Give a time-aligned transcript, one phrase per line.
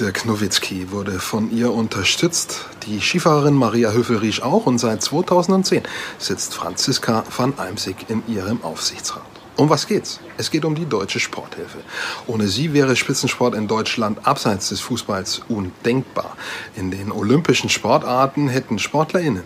[0.00, 5.82] Dirk Nowitzki wurde von ihr unterstützt, die Skifahrerin Maria Höfel-Riesch auch und seit 2010
[6.16, 9.22] sitzt Franziska van Eimsig in ihrem Aufsichtsrat.
[9.56, 10.18] Um was geht's?
[10.38, 11.80] Es geht um die Deutsche Sporthilfe.
[12.26, 16.34] Ohne sie wäre Spitzensport in Deutschland abseits des Fußballs undenkbar.
[16.76, 19.44] In den olympischen Sportarten hätten SportlerInnen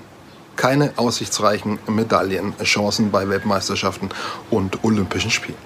[0.54, 4.10] keine aussichtsreichen Medaillenchancen bei Weltmeisterschaften
[4.50, 5.58] und Olympischen Spielen.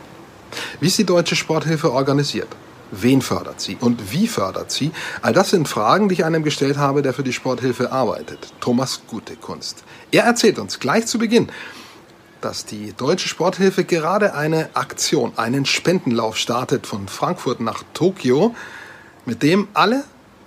[0.80, 2.48] Wie ist die Deutsche Sporthilfe organisiert?
[2.90, 4.92] Wen fördert sie und wie fördert sie?
[5.20, 8.52] All das sind Fragen, die ich einem gestellt habe, der für die Sporthilfe arbeitet.
[8.60, 9.84] Thomas Gutekunst.
[10.10, 11.50] Er erzählt uns gleich zu Beginn,
[12.40, 18.54] dass die Deutsche Sporthilfe gerade eine Aktion, einen Spendenlauf startet von Frankfurt nach Tokio,
[19.26, 20.04] mit dem alle,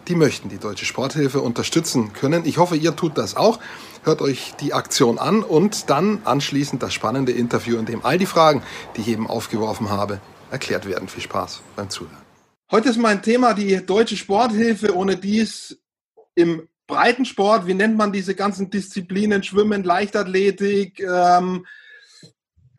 [0.07, 2.45] die möchten, die Deutsche Sporthilfe unterstützen können.
[2.45, 3.59] Ich hoffe, ihr tut das auch.
[4.03, 8.25] Hört euch die Aktion an und dann anschließend das spannende Interview, in dem all die
[8.25, 8.63] Fragen,
[8.95, 11.07] die ich eben aufgeworfen habe, erklärt werden.
[11.07, 12.30] Viel Spaß beim Zuhören.
[12.71, 15.77] Heute ist mein Thema die Deutsche Sporthilfe, ohne die es
[16.35, 21.65] im Breitensport, wie nennt man diese ganzen Disziplinen, Schwimmen, Leichtathletik, ähm,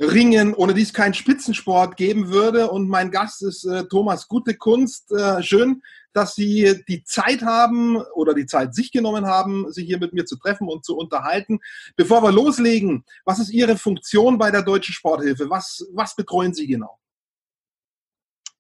[0.00, 2.70] Ringen, ohne die es keinen Spitzensport geben würde.
[2.70, 5.12] Und mein Gast ist äh, Thomas Gute Kunst.
[5.12, 5.82] Äh, schön,
[6.14, 10.24] dass Sie die Zeit haben oder die Zeit sich genommen haben, sich hier mit mir
[10.24, 11.60] zu treffen und zu unterhalten.
[11.96, 15.50] Bevor wir loslegen, was ist Ihre Funktion bei der Deutschen Sporthilfe?
[15.50, 16.98] Was, was betreuen Sie genau?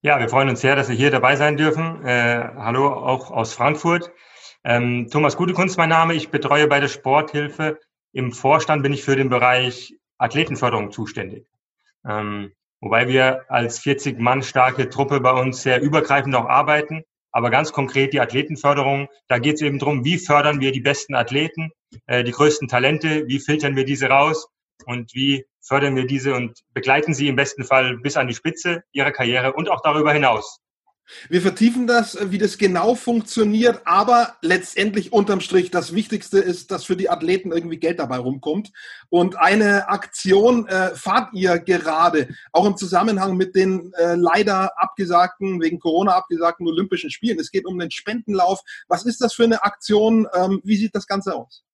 [0.04, 2.04] Ja, wir freuen uns sehr, dass wir hier dabei sein dürfen.
[2.04, 4.10] Äh, hallo auch aus Frankfurt.
[4.64, 6.14] Ähm, Thomas Gutekunst mein Name.
[6.14, 7.78] Ich betreue bei der Sporthilfe.
[8.12, 11.46] Im Vorstand bin ich für den Bereich Athletenförderung zuständig.
[12.04, 17.04] Ähm, wobei wir als 40 Mann starke Truppe bei uns sehr übergreifend auch arbeiten.
[17.30, 21.14] Aber ganz konkret die Athletenförderung, da geht es eben darum, wie fördern wir die besten
[21.14, 21.70] Athleten,
[22.06, 24.48] äh, die größten Talente, wie filtern wir diese raus
[24.84, 28.82] und wie fördern wir diese und begleiten sie im besten Fall bis an die Spitze
[28.92, 30.60] ihrer Karriere und auch darüber hinaus.
[31.28, 36.84] Wir vertiefen das, wie das genau funktioniert, aber letztendlich unterm Strich das Wichtigste ist, dass
[36.84, 38.70] für die Athleten irgendwie Geld dabei rumkommt.
[39.10, 45.60] Und eine Aktion äh, fahrt ihr gerade, auch im Zusammenhang mit den äh, leider abgesagten,
[45.60, 47.38] wegen Corona abgesagten Olympischen Spielen.
[47.38, 48.60] Es geht um den Spendenlauf.
[48.88, 50.26] Was ist das für eine Aktion?
[50.34, 51.64] Ähm, wie sieht das Ganze aus?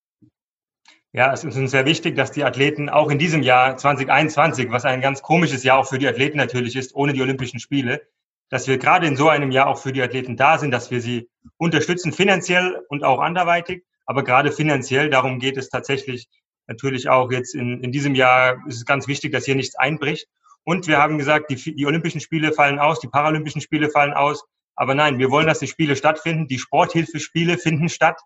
[1.13, 4.85] Ja, es ist uns sehr wichtig, dass die Athleten auch in diesem Jahr 2021, was
[4.85, 8.03] ein ganz komisches Jahr auch für die Athleten natürlich ist, ohne die Olympischen Spiele,
[8.51, 11.01] dass wir gerade in so einem Jahr auch für die Athleten da sind, dass wir
[11.01, 13.85] sie unterstützen, finanziell und auch anderweitig.
[14.05, 16.29] Aber gerade finanziell, darum geht es tatsächlich
[16.67, 20.29] natürlich auch jetzt in, in diesem Jahr, ist es ganz wichtig, dass hier nichts einbricht.
[20.65, 24.45] Und wir haben gesagt, die, die Olympischen Spiele fallen aus, die Paralympischen Spiele fallen aus.
[24.77, 26.47] Aber nein, wir wollen, dass die Spiele stattfinden.
[26.49, 28.21] Die Sporthilfespiele finden statt.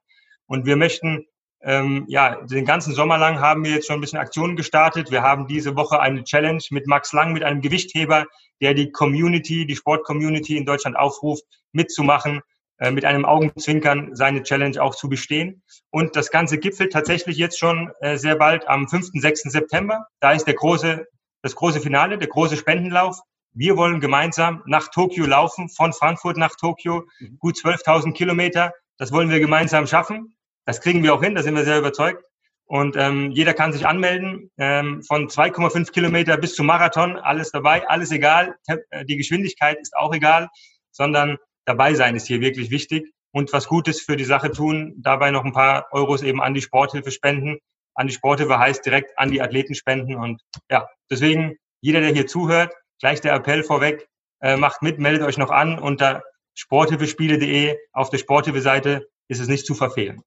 [0.46, 1.26] Und wir möchten
[1.64, 5.10] ähm, ja, den ganzen Sommer lang haben wir jetzt schon ein bisschen Aktionen gestartet.
[5.10, 8.26] Wir haben diese Woche eine Challenge mit Max Lang, mit einem Gewichtheber,
[8.60, 12.40] der die Community, die Sport-Community in Deutschland aufruft, mitzumachen,
[12.78, 15.62] äh, mit einem Augenzwinkern seine Challenge auch zu bestehen.
[15.90, 19.42] Und das Ganze gipfelt tatsächlich jetzt schon äh, sehr bald am 5., 6.
[19.42, 20.06] September.
[20.18, 21.06] Da ist der große,
[21.42, 23.20] das große Finale, der große Spendenlauf.
[23.54, 27.38] Wir wollen gemeinsam nach Tokio laufen, von Frankfurt nach Tokio, mhm.
[27.38, 28.72] gut 12.000 Kilometer.
[28.98, 30.34] Das wollen wir gemeinsam schaffen.
[30.64, 32.24] Das kriegen wir auch hin, da sind wir sehr überzeugt.
[32.66, 37.86] Und ähm, jeder kann sich anmelden, ähm, von 2,5 Kilometer bis zum Marathon, alles dabei,
[37.88, 38.56] alles egal.
[38.66, 40.48] Äh, die Geschwindigkeit ist auch egal,
[40.90, 41.36] sondern
[41.66, 45.44] dabei sein ist hier wirklich wichtig und was Gutes für die Sache tun, dabei noch
[45.44, 47.58] ein paar Euros eben an die Sporthilfe spenden.
[47.94, 50.40] An die Sporthilfe heißt direkt an die Athleten spenden und
[50.70, 54.06] ja, deswegen jeder, der hier zuhört, gleich der Appell vorweg,
[54.40, 56.22] äh, macht mit, meldet euch noch an unter
[56.54, 60.22] sporthilfespiele.de auf der Sporthilfe-Seite ist es nicht zu verfehlen.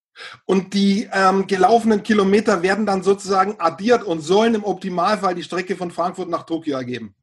[0.46, 5.76] Und die ähm, gelaufenen Kilometer werden dann sozusagen addiert und sollen im Optimalfall die Strecke
[5.76, 7.16] von Frankfurt nach Tokio ergeben.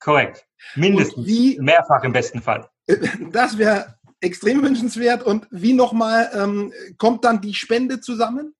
[0.00, 0.46] Korrekt.
[0.74, 1.26] Mindestens.
[1.26, 2.68] Wie, Mehrfach im besten Fall.
[3.32, 5.22] Das wäre extrem wünschenswert.
[5.22, 8.54] Und wie nochmal ähm, kommt dann die Spende zusammen?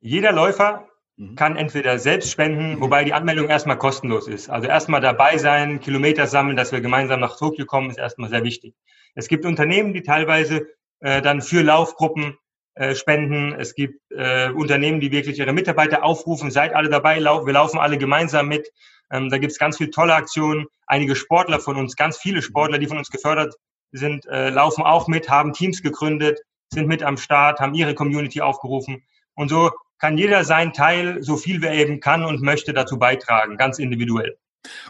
[0.00, 1.36] Jeder Läufer mhm.
[1.36, 4.50] kann entweder selbst spenden, wobei die Anmeldung erstmal kostenlos ist.
[4.50, 8.44] Also erstmal dabei sein, Kilometer sammeln, dass wir gemeinsam nach Tokio kommen, ist erstmal sehr
[8.44, 8.74] wichtig.
[9.14, 10.66] Es gibt Unternehmen, die teilweise
[11.00, 12.38] äh, dann für Laufgruppen
[12.74, 13.54] äh, spenden.
[13.54, 17.78] Es gibt äh, Unternehmen, die wirklich ihre Mitarbeiter aufrufen, seid alle dabei, lau wir laufen
[17.78, 18.70] alle gemeinsam mit.
[19.10, 20.66] Ähm, da gibt es ganz viele tolle Aktionen.
[20.86, 23.54] Einige Sportler von uns, ganz viele Sportler, die von uns gefördert
[23.92, 26.40] sind, äh, laufen auch mit, haben Teams gegründet,
[26.70, 29.02] sind mit am Start, haben ihre Community aufgerufen.
[29.34, 33.56] Und so kann jeder seinen Teil, so viel wer eben kann und möchte, dazu beitragen,
[33.56, 34.36] ganz individuell.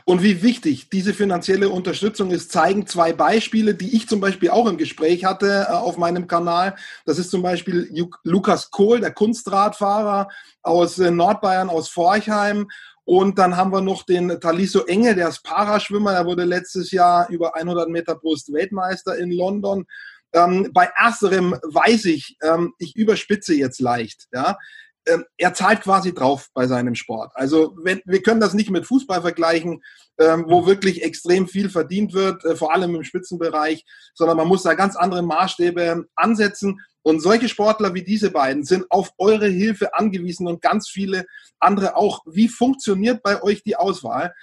[0.04, 4.66] Und wie wichtig diese finanzielle Unterstützung ist, zeigen zwei Beispiele, die ich zum Beispiel auch
[4.66, 6.76] im Gespräch hatte äh, auf meinem Kanal.
[7.04, 7.90] Das ist zum Beispiel
[8.24, 10.28] Lukas Kohl, der Kunstradfahrer
[10.62, 12.68] aus äh, Nordbayern, aus Forchheim.
[13.04, 16.12] Und dann haben wir noch den Taliso Enge, der ist Paraschwimmer.
[16.12, 19.86] Er wurde letztes Jahr über 100 Meter Brust Weltmeister in London.
[20.32, 24.58] Ähm, bei ersterem weiß ich, ähm, ich überspitze jetzt leicht, ja.
[25.06, 27.32] Ähm, er zahlt quasi drauf bei seinem Sport.
[27.34, 29.82] Also wenn, wir können das nicht mit Fußball vergleichen,
[30.18, 34.62] ähm, wo wirklich extrem viel verdient wird, äh, vor allem im Spitzenbereich, sondern man muss
[34.62, 36.80] da ganz andere Maßstäbe ansetzen.
[37.02, 41.26] Und solche Sportler wie diese beiden sind auf eure Hilfe angewiesen und ganz viele
[41.60, 42.22] andere auch.
[42.26, 44.34] Wie funktioniert bei euch die Auswahl?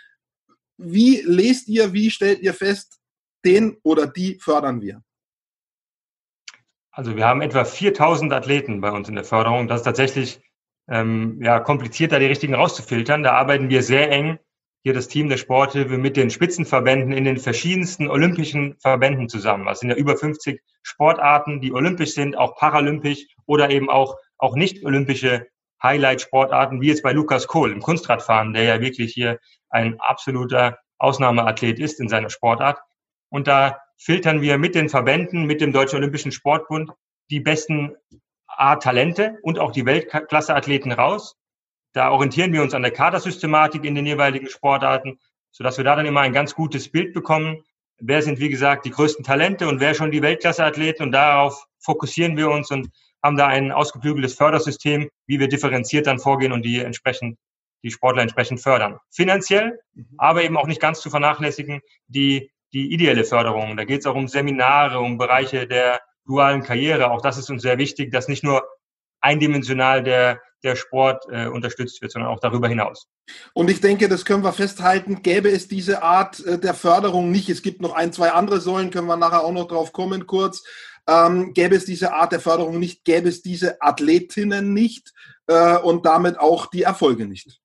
[0.77, 2.99] Wie lest ihr, wie stellt ihr fest,
[3.45, 5.03] den oder die fördern wir?
[6.91, 9.67] Also wir haben etwa 4000 Athleten bei uns in der Förderung.
[9.67, 10.39] Das ist tatsächlich
[10.89, 13.23] ähm, ja, kompliziert, da die richtigen rauszufiltern.
[13.23, 14.39] Da arbeiten wir sehr eng,
[14.83, 19.65] hier das Team der Sporthilfe, mit den Spitzenverbänden in den verschiedensten olympischen Verbänden zusammen.
[19.65, 24.55] Das sind ja über 50 Sportarten, die olympisch sind, auch paralympisch oder eben auch, auch
[24.55, 25.47] nicht olympische
[25.81, 29.39] Highlight-Sportarten, wie jetzt bei Lukas Kohl im Kunstradfahren, der ja wirklich hier
[29.69, 32.79] ein absoluter Ausnahmeathlet ist in seiner Sportart.
[33.29, 36.91] Und da filtern wir mit den Verbänden, mit dem Deutschen Olympischen Sportbund
[37.29, 37.95] die besten
[38.57, 41.35] A-Talente und auch die Weltklasse-Athleten raus.
[41.93, 45.19] Da orientieren wir uns an der Kadersystematik in den jeweiligen Sportarten,
[45.51, 47.63] sodass wir da dann immer ein ganz gutes Bild bekommen.
[47.99, 51.03] Wer sind, wie gesagt, die größten Talente und wer schon die Weltklasse-Athleten?
[51.03, 52.89] Und darauf fokussieren wir uns und
[53.23, 57.37] haben da ein ausgeklügeltes Fördersystem, wie wir differenziert dann vorgehen und die entsprechend
[57.83, 58.97] die Sportler entsprechend fördern.
[59.11, 60.07] Finanziell, mhm.
[60.17, 63.77] aber eben auch nicht ganz zu vernachlässigen, die, die ideelle Förderung.
[63.77, 67.11] Da geht es auch um Seminare, um Bereiche der dualen Karriere.
[67.11, 68.63] Auch das ist uns sehr wichtig, dass nicht nur
[69.21, 73.07] eindimensional der, der Sport äh, unterstützt wird, sondern auch darüber hinaus.
[73.53, 77.49] Und ich denke, das können wir festhalten, gäbe es diese Art äh, der Förderung nicht.
[77.49, 80.63] Es gibt noch ein, zwei andere Säulen, können wir nachher auch noch drauf kommen kurz.
[81.07, 85.13] Ähm, gäbe es diese Art der Förderung nicht, gäbe es diese Athletinnen nicht
[85.47, 87.59] äh, und damit auch die Erfolge nicht.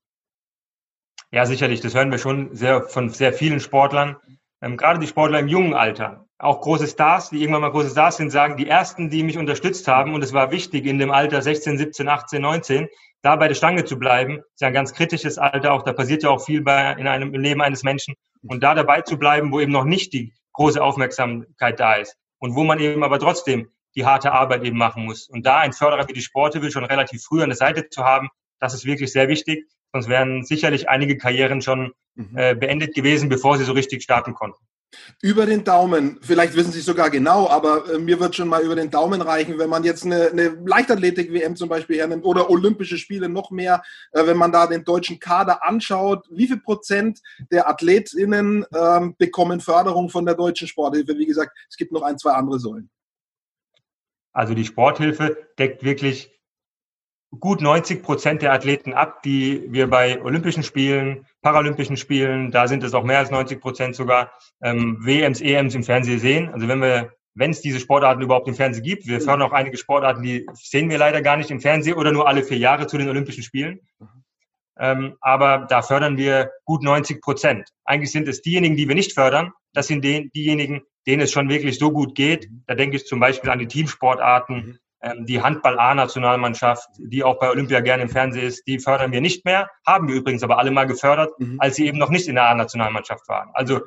[1.31, 1.81] Ja, sicherlich.
[1.81, 4.17] Das hören wir schon sehr von sehr vielen Sportlern.
[4.61, 8.17] Ähm, gerade die Sportler im jungen Alter auch große Stars, die irgendwann mal große Stars
[8.17, 11.43] sind, sagen, die ersten, die mich unterstützt haben, und es war wichtig, in dem Alter
[11.43, 12.89] 16, 17, 18, 19,
[13.23, 16.23] da bei der Stange zu bleiben, ist ja ein ganz kritisches Alter, auch da passiert
[16.23, 19.51] ja auch viel bei, in einem im Leben eines Menschen, und da dabei zu bleiben,
[19.53, 23.71] wo eben noch nicht die große Aufmerksamkeit da ist und wo man eben aber trotzdem
[23.97, 25.29] die harte Arbeit eben machen muss.
[25.29, 28.05] Und da ein Förderer wie die Sporte will schon relativ früh an der Seite zu
[28.05, 28.29] haben,
[28.61, 29.67] das ist wirklich sehr wichtig.
[29.93, 32.37] Sonst wären sicherlich einige Karrieren schon mhm.
[32.37, 34.63] äh, beendet gewesen, bevor sie so richtig starten konnten.
[35.21, 38.75] Über den Daumen, vielleicht wissen Sie sogar genau, aber äh, mir wird schon mal über
[38.75, 43.29] den Daumen reichen, wenn man jetzt eine, eine Leichtathletik-WM zum Beispiel hernimmt oder Olympische Spiele
[43.29, 43.83] noch mehr,
[44.13, 47.21] äh, wenn man da den deutschen Kader anschaut, wie viel Prozent
[47.51, 51.19] der AthletInnen ähm, bekommen Förderung von der deutschen Sporthilfe?
[51.19, 52.89] Wie gesagt, es gibt noch ein, zwei andere Säulen.
[54.33, 56.38] Also die Sporthilfe deckt wirklich
[57.31, 62.83] gut 90 Prozent der Athleten ab, die wir bei Olympischen Spielen, Paralympischen Spielen, da sind
[62.83, 64.33] es auch mehr als 90 Prozent sogar,
[64.63, 66.49] ähm, WMs, EMs im Fernsehen sehen.
[66.53, 69.77] Also wenn wir, wenn es diese Sportarten überhaupt im Fernsehen gibt, wir fördern auch einige
[69.77, 72.97] Sportarten, die sehen wir leider gar nicht im Fernsehen oder nur alle vier Jahre zu
[72.97, 73.81] den Olympischen Spielen.
[74.81, 77.69] Ähm, aber da fördern wir gut 90 Prozent.
[77.85, 81.49] Eigentlich sind es diejenigen, die wir nicht fördern, das sind die, diejenigen, denen es schon
[81.49, 82.49] wirklich so gut geht.
[82.67, 84.79] Da denke ich zum Beispiel an die Teamsportarten, mhm.
[85.21, 89.71] Die Handball-A-Nationalmannschaft, die auch bei Olympia gerne im Fernsehen ist, die fördern wir nicht mehr,
[89.87, 91.61] haben wir übrigens aber alle mal gefördert, mhm.
[91.61, 93.51] als sie eben noch nicht in der A-Nationalmannschaft waren.
[93.53, 93.81] Also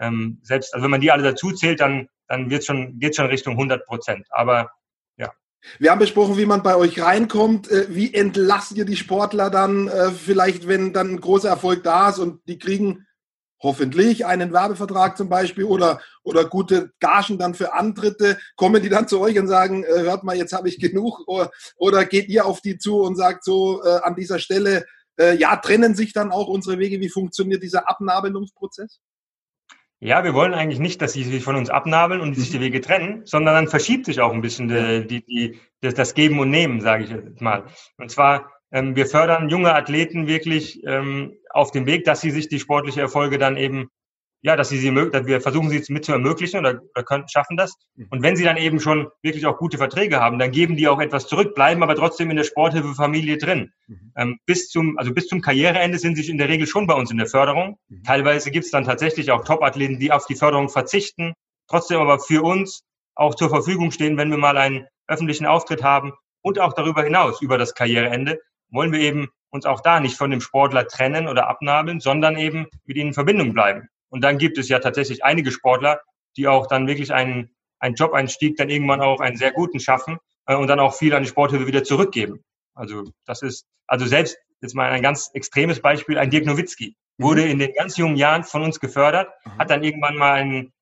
[0.00, 3.26] ähm, selbst, also wenn man die alle dazu zählt, dann, dann wird schon, geht schon
[3.26, 4.26] Richtung 100 Prozent.
[4.30, 4.72] Aber
[5.16, 5.32] ja.
[5.78, 7.70] Wir haben besprochen, wie man bei euch reinkommt.
[7.70, 12.08] Äh, wie entlasst ihr die Sportler dann äh, vielleicht, wenn dann ein großer Erfolg da
[12.08, 13.06] ist und die kriegen
[13.62, 19.08] hoffentlich einen Werbevertrag zum Beispiel oder, oder gute Gagen dann für Antritte, kommen die dann
[19.08, 22.44] zu euch und sagen, äh, hört mal, jetzt habe ich genug oder, oder geht ihr
[22.44, 24.84] auf die zu und sagt so äh, an dieser Stelle,
[25.18, 29.00] äh, ja, trennen sich dann auch unsere Wege, wie funktioniert dieser Abnabelungsprozess?
[30.00, 32.80] Ja, wir wollen eigentlich nicht, dass sie sich von uns abnabeln und sich die Wege
[32.80, 36.80] trennen, sondern dann verschiebt sich auch ein bisschen die, die, die, das Geben und Nehmen,
[36.80, 37.66] sage ich jetzt mal.
[37.98, 42.48] Und zwar ähm, wir fördern junge Athleten wirklich ähm, auf dem Weg, dass sie sich
[42.48, 43.90] die sportliche Erfolge dann eben,
[44.40, 47.56] ja, dass sie sie, dass wir versuchen sie mit zu ermöglichen oder, oder können, schaffen
[47.58, 47.74] das.
[47.94, 48.06] Mhm.
[48.10, 51.00] Und wenn sie dann eben schon wirklich auch gute Verträge haben, dann geben die auch
[51.00, 53.72] etwas zurück, bleiben aber trotzdem in der Sporthilfefamilie drin.
[53.86, 54.12] Mhm.
[54.16, 57.10] Ähm, bis zum, also bis zum Karriereende sind sie in der Regel schon bei uns
[57.10, 57.76] in der Förderung.
[57.88, 58.04] Mhm.
[58.04, 61.34] Teilweise gibt es dann tatsächlich auch Top-Athleten, die auf die Förderung verzichten,
[61.68, 66.12] trotzdem aber für uns auch zur Verfügung stehen, wenn wir mal einen öffentlichen Auftritt haben
[66.40, 68.40] und auch darüber hinaus, über das Karriereende,
[68.72, 72.66] wollen wir eben uns auch da nicht von dem Sportler trennen oder abnabeln, sondern eben
[72.84, 73.88] mit ihnen in Verbindung bleiben.
[74.08, 76.00] Und dann gibt es ja tatsächlich einige Sportler,
[76.36, 80.54] die auch dann wirklich einen, einen Job-Einstieg dann irgendwann auch einen sehr guten schaffen äh,
[80.54, 82.42] und dann auch viel an die Sporthilfe wieder zurückgeben.
[82.74, 87.24] Also das ist, also selbst, jetzt mal ein ganz extremes Beispiel, ein Dirk Nowitzki mhm.
[87.24, 89.58] wurde in den ganz jungen Jahren von uns gefördert, mhm.
[89.58, 90.72] hat dann irgendwann mal einen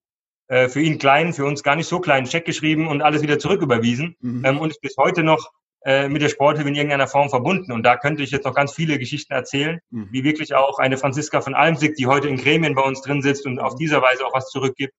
[0.49, 3.39] äh, für ihn kleinen, für uns gar nicht so kleinen Scheck geschrieben und alles wieder
[3.39, 4.45] zurücküberwiesen mhm.
[4.45, 5.51] ähm, und ist bis heute noch
[5.85, 7.73] äh, mit der Sporthilfe in irgendeiner Form verbunden.
[7.73, 10.09] Und da könnte ich jetzt noch ganz viele Geschichten erzählen, mhm.
[10.11, 13.47] wie wirklich auch eine Franziska von Almsig, die heute in Gremien bei uns drin sitzt
[13.47, 14.93] und auf dieser Weise auch was zurückgibt,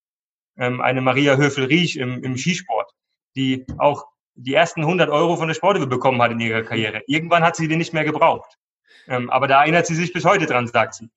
[0.57, 2.91] ähm, eine Maria Höfel-Riesch im, im Skisport,
[3.35, 7.03] die auch die ersten 100 Euro von der Sporthilfe bekommen hat in ihrer Karriere.
[7.07, 8.57] Irgendwann hat sie die nicht mehr gebraucht.
[9.07, 11.09] Ähm, aber da erinnert sie sich bis heute dran, sagt sie.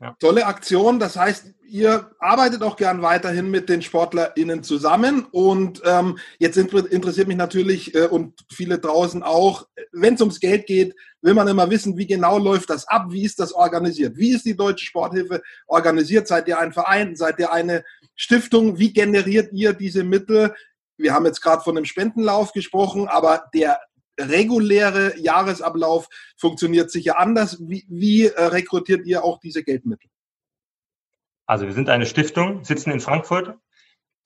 [0.00, 0.16] Ja.
[0.18, 0.98] Tolle Aktion.
[0.98, 5.26] Das heißt, ihr arbeitet auch gern weiterhin mit den SportlerInnen zusammen.
[5.30, 10.66] Und ähm, jetzt interessiert mich natürlich äh, und viele draußen auch, wenn es ums Geld
[10.66, 13.06] geht, will man immer wissen, wie genau läuft das ab?
[13.10, 14.16] Wie ist das organisiert?
[14.16, 16.28] Wie ist die Deutsche Sporthilfe organisiert?
[16.28, 17.16] Seid ihr ein Verein?
[17.16, 17.84] Seid ihr eine
[18.14, 18.78] Stiftung?
[18.78, 20.54] Wie generiert ihr diese Mittel?
[20.96, 23.80] Wir haben jetzt gerade von einem Spendenlauf gesprochen, aber der
[24.20, 27.58] reguläre Jahresablauf funktioniert sicher anders.
[27.60, 30.10] Wie, wie äh, rekrutiert ihr auch diese Geldmittel?
[31.46, 33.56] Also wir sind eine Stiftung, sitzen in Frankfurt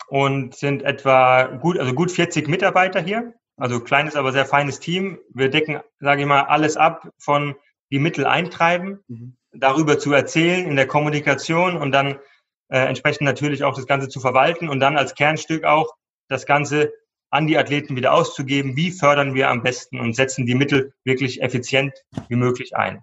[0.09, 3.35] und sind etwa gut, also gut 40 Mitarbeiter hier.
[3.57, 5.18] Also kleines, aber sehr feines Team.
[5.30, 7.57] Wir decken, sage ich mal, alles ab von
[7.90, 9.37] die Mittel eintreiben, mhm.
[9.52, 12.21] darüber zu erzählen in der Kommunikation und dann
[12.68, 15.95] äh, entsprechend natürlich auch das Ganze zu verwalten und dann als Kernstück auch
[16.28, 16.92] das Ganze
[17.30, 18.76] an die Athleten wieder auszugeben.
[18.76, 21.92] Wie fördern wir am besten und setzen die Mittel wirklich effizient
[22.28, 23.02] wie möglich ein?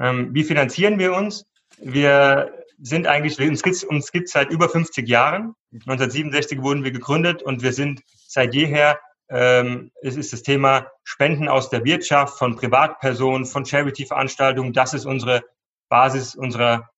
[0.00, 1.44] Ähm, wie finanzieren wir uns?
[1.78, 5.54] Wir sind eigentlich, uns gibt uns seit über 50 Jahren.
[5.72, 11.48] 1967 wurden wir gegründet und wir sind seit jeher, ähm, es ist das Thema Spenden
[11.48, 14.72] aus der Wirtschaft, von Privatpersonen, von Charity-Veranstaltungen.
[14.72, 15.42] Das ist unsere
[15.88, 16.88] Basis unserer,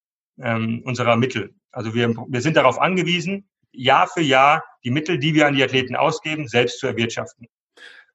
[0.41, 1.55] ähm, unserer Mittel.
[1.73, 5.63] Also wir, wir sind darauf angewiesen, Jahr für Jahr die Mittel, die wir an die
[5.63, 7.49] Athleten ausgeben, selbst zu erwirtschaften.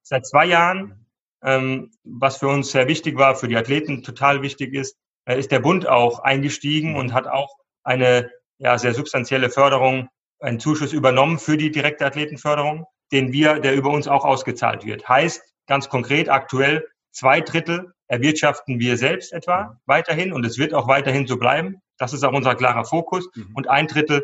[0.02, 1.06] Seit zwei Jahren,
[1.44, 5.52] ähm, was für uns sehr wichtig war, für die Athleten total wichtig ist, äh, ist
[5.52, 11.40] der Bund auch eingestiegen und hat auch eine ja, sehr substanzielle Förderung, einen Zuschuss übernommen
[11.40, 15.08] für die direkte Athletenförderung, den wir, der über uns auch ausgezahlt wird.
[15.08, 20.88] Heißt ganz konkret aktuell zwei Drittel erwirtschaften wir selbst etwa weiterhin und es wird auch
[20.88, 21.82] weiterhin so bleiben.
[21.98, 23.30] Das ist auch unser klarer Fokus.
[23.36, 23.52] Mhm.
[23.54, 24.24] Und ein Drittel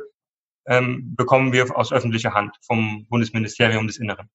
[0.68, 4.30] ähm, bekommen wir aus öffentlicher Hand vom Bundesministerium des Inneren.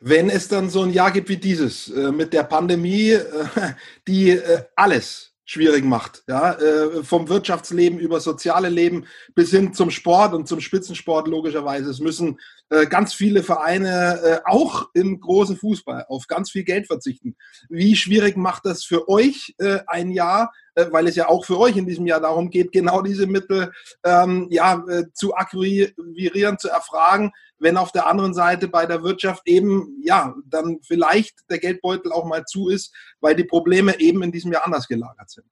[0.00, 3.24] Wenn es dann so ein Jahr gibt wie dieses äh, mit der Pandemie, äh,
[4.08, 9.90] die äh, alles schwierig macht, ja, äh, vom Wirtschaftsleben über soziale Leben bis hin zum
[9.90, 11.88] Sport und zum Spitzensport logischerweise.
[11.88, 16.86] Es müssen äh, ganz viele Vereine äh, auch im großen Fußball auf ganz viel Geld
[16.86, 17.36] verzichten.
[17.68, 21.58] Wie schwierig macht das für euch äh, ein Jahr, äh, weil es ja auch für
[21.58, 23.72] euch in diesem Jahr darum geht, genau diese Mittel
[24.04, 29.42] ähm, ja, äh, zu akquirieren, zu erfragen, wenn auf der anderen Seite bei der Wirtschaft
[29.46, 34.32] eben ja dann vielleicht der Geldbeutel auch mal zu ist, weil die Probleme eben in
[34.32, 35.46] diesem Jahr anders gelagert sind.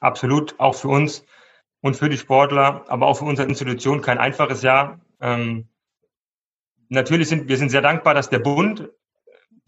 [0.00, 1.24] Absolut, auch für uns
[1.80, 5.00] und für die Sportler, aber auch für unsere Institution kein einfaches Jahr.
[5.20, 5.68] Ähm,
[6.88, 8.88] natürlich sind wir sind sehr dankbar, dass der Bund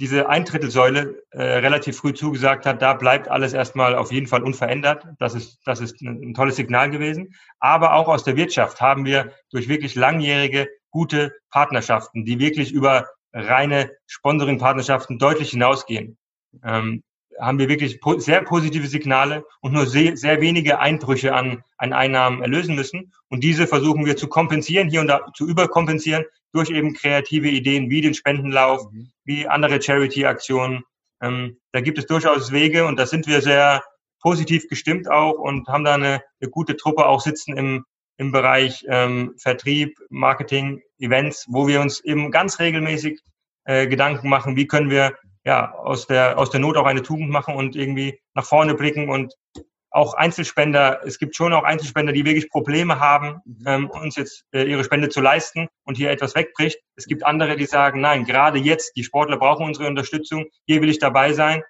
[0.01, 5.07] diese Eintrittelsäule äh, relativ früh zugesagt hat, da bleibt alles erstmal auf jeden Fall unverändert.
[5.19, 7.35] Das ist, das ist ein, ein tolles Signal gewesen.
[7.59, 13.09] Aber auch aus der Wirtschaft haben wir durch wirklich langjährige, gute Partnerschaften, die wirklich über
[13.35, 16.17] reine Sponsoring-Partnerschaften deutlich hinausgehen.
[16.65, 17.03] Ähm,
[17.41, 22.43] haben wir wirklich sehr positive Signale und nur sehr, sehr wenige Einbrüche an, an Einnahmen
[22.43, 23.13] erlösen müssen.
[23.29, 27.91] Und diese versuchen wir zu kompensieren, hier und da zu überkompensieren durch eben kreative Ideen
[27.91, 29.11] wie den Spendenlauf, mhm.
[29.25, 30.85] wie andere Charity-Aktionen.
[31.23, 33.83] Ähm, da gibt es durchaus Wege und da sind wir sehr
[34.21, 37.85] positiv gestimmt auch und haben da eine, eine gute Truppe auch sitzen im,
[38.17, 43.21] im Bereich ähm, Vertrieb, Marketing, Events, wo wir uns eben ganz regelmäßig
[43.65, 47.31] äh, Gedanken machen, wie können wir ja, aus der, aus der Not auch eine Tugend
[47.31, 49.35] machen und irgendwie nach vorne blicken und
[49.91, 54.63] auch Einzelspender, es gibt schon auch Einzelspender, die wirklich Probleme haben, ähm, uns jetzt äh,
[54.63, 56.79] ihre Spende zu leisten und hier etwas wegbricht.
[56.95, 60.91] Es gibt andere, die sagen, nein, gerade jetzt, die Sportler brauchen unsere Unterstützung, hier will
[60.91, 61.65] ich dabei sein.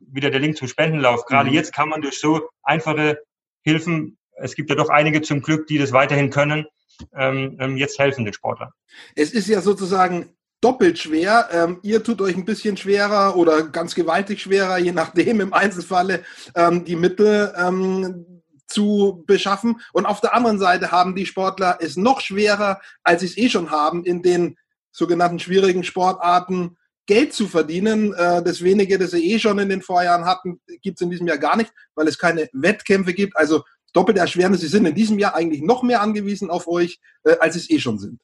[0.00, 1.26] Wieder der Link zum Spendenlauf.
[1.26, 1.54] Gerade mhm.
[1.54, 3.20] jetzt kann man durch so einfache
[3.62, 6.66] Hilfen, es gibt ja doch einige zum Glück, die das weiterhin können,
[7.14, 8.70] ähm, ähm jetzt helfen den Sportlern.
[9.14, 11.48] Es ist ja sozusagen doppelt schwer.
[11.52, 16.24] Ähm, ihr tut euch ein bisschen schwerer oder ganz gewaltig schwerer, je nachdem im Einzelfalle
[16.54, 19.80] ähm, die Mittel ähm, zu beschaffen.
[19.92, 23.50] Und auf der anderen Seite haben die Sportler es noch schwerer, als sie es eh
[23.50, 24.56] schon haben, in den
[24.90, 28.14] sogenannten schwierigen Sportarten Geld zu verdienen.
[28.14, 31.26] Äh, das wenige, das sie eh schon in den Vorjahren hatten, gibt es in diesem
[31.26, 33.36] Jahr gar nicht, weil es keine Wettkämpfe gibt.
[33.36, 34.62] Also doppelte Erschwernis.
[34.62, 37.70] Sie sind in diesem Jahr eigentlich noch mehr angewiesen auf euch, äh, als sie es
[37.70, 38.18] eh schon sind.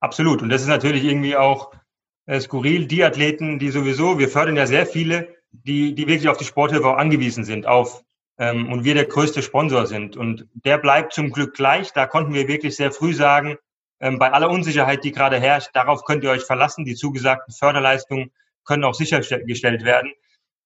[0.00, 0.42] Absolut.
[0.42, 1.72] Und das ist natürlich irgendwie auch
[2.26, 2.86] äh, skurril.
[2.86, 6.86] Die Athleten, die sowieso, wir fördern ja sehr viele, die, die wirklich auf die Sporthilfe
[6.86, 8.04] auch angewiesen sind, auf
[8.38, 10.16] ähm, und wir der größte Sponsor sind.
[10.16, 11.92] Und der bleibt zum Glück gleich.
[11.92, 13.56] Da konnten wir wirklich sehr früh sagen,
[14.00, 16.84] ähm, bei aller Unsicherheit, die gerade herrscht, darauf könnt ihr euch verlassen.
[16.84, 18.30] Die zugesagten Förderleistungen
[18.64, 20.12] können auch sichergestellt werden.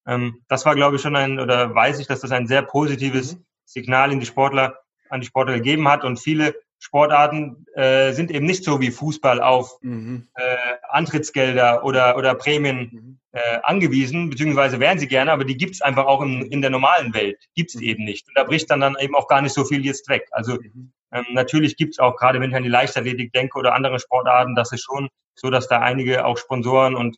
[0.06, 3.36] Ähm, das war, glaube ich, schon ein, oder weiß ich, dass das ein sehr positives
[3.36, 3.44] mhm.
[3.64, 6.04] Signal in die Sportler, an die Sportler gegeben hat.
[6.04, 10.26] Und viele Sportarten äh, sind eben nicht so wie Fußball auf mhm.
[10.34, 10.56] äh,
[10.88, 13.18] Antrittsgelder oder, oder Prämien mhm.
[13.30, 17.14] äh, angewiesen, beziehungsweise wären sie gerne, aber die gibt's einfach auch in, in der normalen
[17.14, 17.82] Welt, gibt's mhm.
[17.82, 18.26] eben nicht.
[18.26, 20.26] Und da bricht dann, dann eben auch gar nicht so viel jetzt weg.
[20.32, 20.92] Also mhm.
[21.12, 24.72] ähm, natürlich gibt's auch, gerade wenn ich an die Leichtathletik denke oder andere Sportarten, das
[24.72, 27.16] ist schon so, dass da einige auch Sponsoren und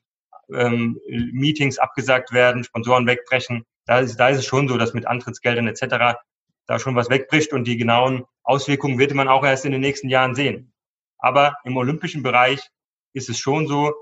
[0.52, 3.64] ähm, Meetings abgesagt werden, Sponsoren wegbrechen.
[3.86, 6.18] Da ist, da ist es schon so, dass mit Antrittsgeldern etc.
[6.66, 10.08] da schon was wegbricht und die genauen Auswirkungen wird man auch erst in den nächsten
[10.08, 10.72] Jahren sehen.
[11.18, 12.60] Aber im olympischen Bereich
[13.12, 13.94] ist es schon so,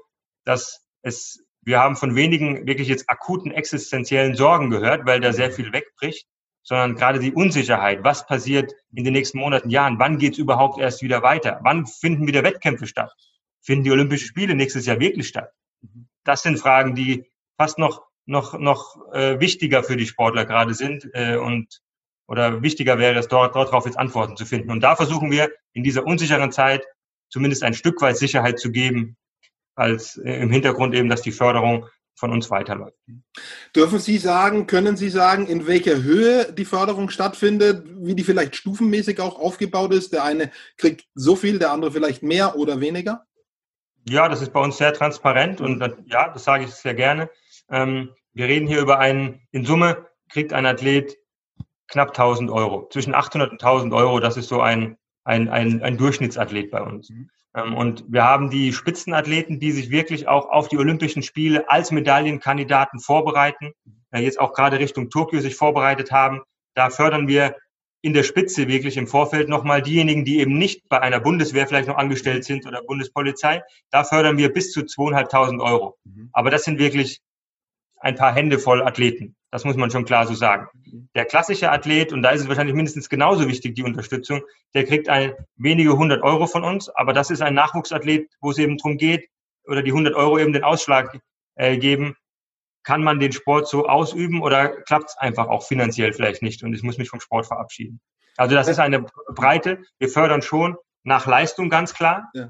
[0.44, 5.52] dass es, wir haben von wenigen wirklich jetzt akuten existenziellen Sorgen gehört, weil da sehr
[5.52, 6.26] viel wegbricht,
[6.62, 10.78] sondern gerade die Unsicherheit, was passiert in den nächsten Monaten, Jahren, wann geht es überhaupt
[10.78, 13.12] erst wieder weiter, wann finden wieder Wettkämpfe statt,
[13.60, 15.52] finden die Olympischen Spiele nächstes Jahr wirklich statt.
[16.24, 21.10] Das sind Fragen, die fast noch noch noch äh, wichtiger für die Sportler gerade sind
[21.12, 21.81] äh, und
[22.32, 24.70] oder wichtiger wäre es dort dort darauf jetzt Antworten zu finden.
[24.70, 26.82] Und da versuchen wir in dieser unsicheren Zeit
[27.28, 29.18] zumindest ein Stück weit Sicherheit zu geben,
[29.74, 32.96] als äh, im Hintergrund eben, dass die Förderung von uns weiterläuft.
[33.76, 38.56] Dürfen Sie sagen, können Sie sagen, in welcher Höhe die Förderung stattfindet, wie die vielleicht
[38.56, 40.14] stufenmäßig auch aufgebaut ist?
[40.14, 43.26] Der eine kriegt so viel, der andere vielleicht mehr oder weniger?
[44.08, 47.28] Ja, das ist bei uns sehr transparent und das, ja, das sage ich sehr gerne.
[47.70, 51.18] Ähm, wir reden hier über einen, in Summe kriegt ein Athlet
[51.92, 52.88] knapp 1000 Euro.
[52.90, 57.10] Zwischen 800 und 1000 Euro, das ist so ein, ein, ein, ein Durchschnittsathlet bei uns.
[57.10, 57.30] Mhm.
[57.54, 61.90] Ähm, und wir haben die Spitzenathleten, die sich wirklich auch auf die Olympischen Spiele als
[61.90, 63.72] Medaillenkandidaten vorbereiten,
[64.14, 66.42] jetzt auch gerade Richtung Tokio sich vorbereitet haben.
[66.74, 67.56] Da fördern wir
[68.02, 71.88] in der Spitze wirklich im Vorfeld nochmal diejenigen, die eben nicht bei einer Bundeswehr vielleicht
[71.88, 73.62] noch angestellt sind oder Bundespolizei.
[73.90, 75.96] Da fördern wir bis zu zweieinhalbtausend Euro.
[76.04, 76.28] Mhm.
[76.32, 77.20] Aber das sind wirklich
[78.02, 79.36] ein paar Hände voll Athleten.
[79.50, 80.66] Das muss man schon klar so sagen.
[81.14, 84.42] Der klassische Athlet, und da ist es wahrscheinlich mindestens genauso wichtig, die Unterstützung,
[84.74, 88.58] der kriegt ein wenige hundert Euro von uns, aber das ist ein Nachwuchsathlet, wo es
[88.58, 89.28] eben darum geht,
[89.66, 91.18] oder die hundert Euro eben den Ausschlag
[91.54, 92.16] äh, geben,
[92.82, 96.74] kann man den Sport so ausüben oder klappt es einfach auch finanziell vielleicht nicht und
[96.74, 98.00] ich muss mich vom Sport verabschieden.
[98.36, 99.82] Also das ist eine Breite.
[99.98, 102.30] Wir fördern schon nach Leistung ganz klar.
[102.34, 102.48] Ja.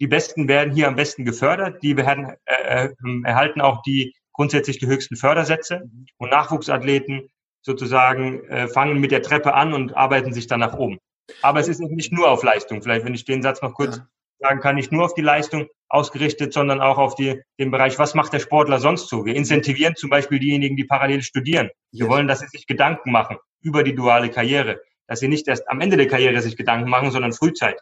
[0.00, 1.82] Die Besten werden hier am besten gefördert.
[1.82, 6.06] Die werden, äh, äh, erhalten auch die grundsätzlich die höchsten Fördersätze mhm.
[6.18, 7.28] und Nachwuchsathleten
[7.62, 10.98] sozusagen äh, fangen mit der Treppe an und arbeiten sich dann nach oben.
[11.42, 12.82] Aber es ist nicht nur auf Leistung.
[12.82, 14.06] Vielleicht, wenn ich den Satz noch kurz ja
[14.38, 18.14] sagen kann, nicht nur auf die Leistung ausgerichtet, sondern auch auf die, den Bereich, was
[18.14, 19.24] macht der Sportler sonst so?
[19.24, 21.70] Wir incentivieren zum Beispiel diejenigen, die parallel studieren.
[21.92, 25.68] Wir wollen, dass sie sich Gedanken machen über die duale Karriere, dass sie nicht erst
[25.68, 27.80] am Ende der Karriere sich Gedanken machen, sondern frühzeitig.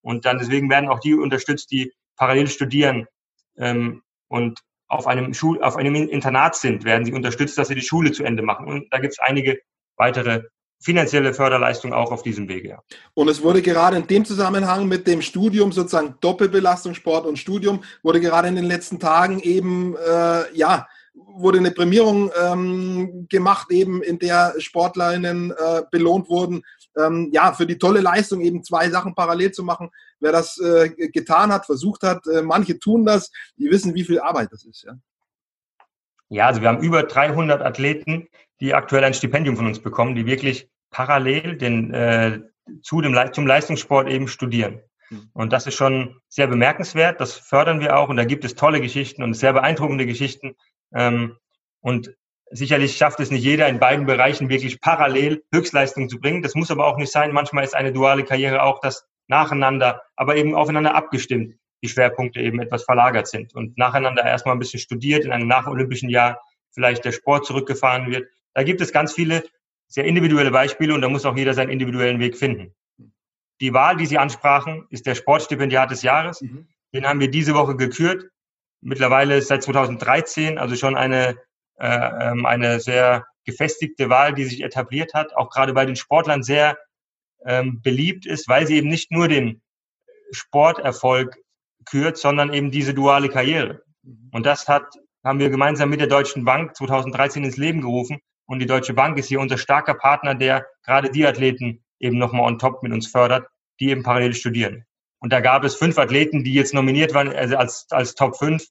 [0.00, 3.06] Und dann deswegen werden auch die unterstützt, die parallel studieren
[3.56, 7.82] ähm, und auf einem Schul auf einem Internat sind, werden sie unterstützt, dass sie die
[7.82, 8.66] Schule zu Ende machen.
[8.66, 9.58] Und da gibt es einige
[9.96, 10.42] weitere
[10.80, 12.68] finanzielle Förderleistung auch auf diesem Wege.
[12.68, 12.82] Ja.
[13.14, 17.82] Und es wurde gerade in dem Zusammenhang mit dem Studium, sozusagen Doppelbelastung, Sport und Studium,
[18.02, 24.02] wurde gerade in den letzten Tagen eben, äh, ja, wurde eine Prämierung ähm, gemacht, eben
[24.02, 26.62] in der Sportlerinnen äh, belohnt wurden,
[26.96, 29.90] ähm, ja, für die tolle Leistung eben zwei Sachen parallel zu machen.
[30.20, 34.20] Wer das äh, getan hat, versucht hat, äh, manche tun das, die wissen, wie viel
[34.20, 34.84] Arbeit das ist.
[34.84, 34.98] Ja.
[36.30, 38.28] Ja, also wir haben über 300 Athleten,
[38.60, 42.40] die aktuell ein Stipendium von uns bekommen, die wirklich parallel den, äh,
[42.82, 44.80] zu dem, zum Leistungssport eben studieren.
[45.08, 45.30] Hm.
[45.32, 47.20] Und das ist schon sehr bemerkenswert.
[47.20, 48.08] Das fördern wir auch.
[48.08, 50.54] Und da gibt es tolle Geschichten und sehr beeindruckende Geschichten.
[50.94, 51.36] Ähm,
[51.80, 52.14] und
[52.50, 56.42] sicherlich schafft es nicht jeder in beiden Bereichen wirklich parallel Höchstleistungen zu bringen.
[56.42, 57.32] Das muss aber auch nicht sein.
[57.32, 62.60] Manchmal ist eine duale Karriere auch das nacheinander, aber eben aufeinander abgestimmt die Schwerpunkte eben
[62.60, 66.40] etwas verlagert sind und nacheinander erstmal ein bisschen studiert, in einem nacholympischen Jahr
[66.72, 68.28] vielleicht der Sport zurückgefahren wird.
[68.54, 69.44] Da gibt es ganz viele
[69.86, 72.74] sehr individuelle Beispiele und da muss auch jeder seinen individuellen Weg finden.
[73.60, 76.40] Die Wahl, die Sie ansprachen, ist der Sportstipendiat des Jahres.
[76.40, 76.68] Mhm.
[76.94, 78.28] Den haben wir diese Woche gekürt.
[78.80, 81.36] Mittlerweile seit 2013, also schon eine,
[81.78, 86.42] äh, ähm, eine sehr gefestigte Wahl, die sich etabliert hat, auch gerade bei den Sportlern
[86.42, 86.76] sehr
[87.44, 89.60] ähm, beliebt ist, weil sie eben nicht nur den
[90.32, 91.36] Sporterfolg
[91.84, 93.82] kürt, sondern eben diese duale Karriere.
[94.02, 94.30] Mhm.
[94.32, 94.84] Und das hat,
[95.24, 98.18] haben wir gemeinsam mit der Deutschen Bank 2013 ins Leben gerufen.
[98.46, 102.46] Und die Deutsche Bank ist hier unser starker Partner, der gerade die Athleten eben nochmal
[102.46, 103.46] on top mit uns fördert,
[103.80, 104.84] die eben parallel studieren.
[105.20, 108.64] Und da gab es fünf Athleten, die jetzt nominiert waren also als, als Top 5.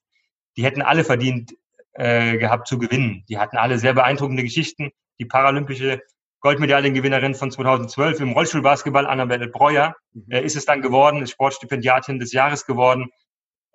[0.55, 1.53] Die hätten alle verdient
[1.93, 3.23] äh, gehabt zu gewinnen.
[3.27, 4.91] Die hatten alle sehr beeindruckende Geschichten.
[5.19, 6.01] die paralympische
[6.41, 10.25] Goldmedaillengewinnerin von 2012 im Rollstuhlbasketball, Annabelle Breuer, mhm.
[10.29, 13.09] äh, ist es dann geworden, ist Sportstipendiatin des Jahres geworden.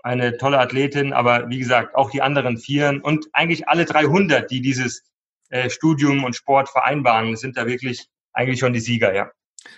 [0.03, 4.61] Eine tolle Athletin, aber wie gesagt, auch die anderen Vieren und eigentlich alle 300, die
[4.61, 5.05] dieses
[5.51, 9.31] äh, Studium und Sport vereinbaren, sind da wirklich eigentlich schon die Sieger, ja.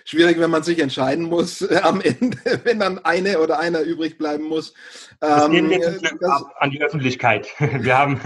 [0.03, 4.17] Schwierig, wenn man sich entscheiden muss äh, am Ende, wenn dann eine oder einer übrig
[4.17, 4.73] bleiben muss.
[5.21, 7.47] Ähm, wir das, an die Öffentlichkeit.
[7.59, 8.19] Wir haben,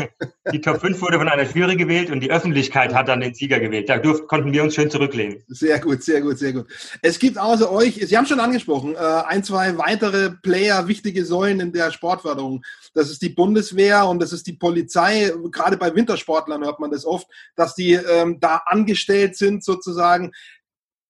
[0.51, 3.59] die Top 5 wurde von einer Jury gewählt und die Öffentlichkeit hat dann den Sieger
[3.59, 3.89] gewählt.
[3.89, 5.43] Da durften, konnten wir uns schön zurücklehnen.
[5.47, 6.67] Sehr gut, sehr gut, sehr gut.
[7.01, 11.59] Es gibt außer euch, Sie haben schon angesprochen, äh, ein, zwei weitere Player, wichtige Säulen
[11.59, 12.63] in der Sportförderung.
[12.93, 15.31] Das ist die Bundeswehr und das ist die Polizei.
[15.51, 20.31] Gerade bei Wintersportlern hört man das oft, dass die ähm, da angestellt sind sozusagen.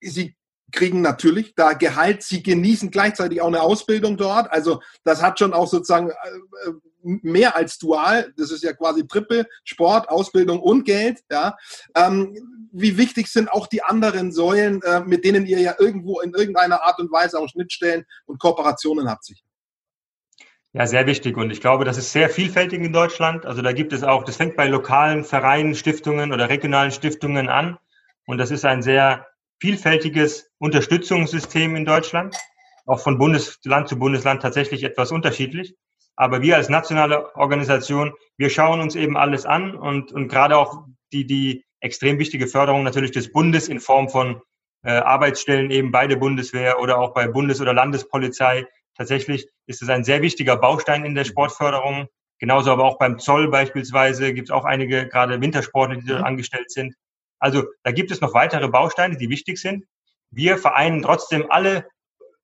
[0.01, 0.35] Sie
[0.71, 4.51] kriegen natürlich da Gehalt, sie genießen gleichzeitig auch eine Ausbildung dort.
[4.51, 8.33] Also das hat schon auch sozusagen äh, mehr als dual.
[8.37, 11.19] Das ist ja quasi Triple, Sport, Ausbildung und Geld.
[11.31, 11.57] Ja.
[11.95, 16.33] Ähm, wie wichtig sind auch die anderen Säulen, äh, mit denen ihr ja irgendwo in
[16.33, 19.43] irgendeiner Art und Weise auch Schnittstellen und Kooperationen habt sich?
[20.73, 21.35] Ja, sehr wichtig.
[21.35, 23.45] Und ich glaube, das ist sehr vielfältig in Deutschland.
[23.45, 27.79] Also da gibt es auch, das fängt bei lokalen Vereinen, Stiftungen oder regionalen Stiftungen an.
[28.27, 29.25] Und das ist ein sehr
[29.59, 32.35] vielfältiges Unterstützungssystem in Deutschland,
[32.85, 35.75] auch von Bundesland zu Bundesland tatsächlich etwas unterschiedlich.
[36.15, 40.83] Aber wir als nationale Organisation, wir schauen uns eben alles an und, und gerade auch
[41.13, 44.41] die, die extrem wichtige Förderung natürlich des Bundes in Form von
[44.83, 48.65] äh, Arbeitsstellen eben bei der Bundeswehr oder auch bei Bundes- oder Landespolizei.
[48.95, 52.07] Tatsächlich ist es ein sehr wichtiger Baustein in der Sportförderung.
[52.39, 56.71] Genauso aber auch beim Zoll beispielsweise gibt es auch einige, gerade Wintersportler, die dort angestellt
[56.71, 56.95] sind.
[57.39, 59.85] Also da gibt es noch weitere Bausteine, die wichtig sind.
[60.31, 61.87] Wir vereinen trotzdem alle